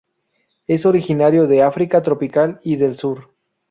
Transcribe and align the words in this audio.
Es 0.65 0.87
originario 0.87 1.45
de 1.45 1.61
África 1.61 2.01
tropical 2.01 2.59
y 2.63 2.75
del 2.77 2.97
sur. 2.97 3.29